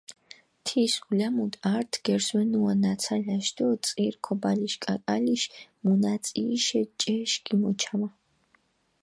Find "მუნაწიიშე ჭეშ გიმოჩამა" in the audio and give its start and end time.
5.83-8.09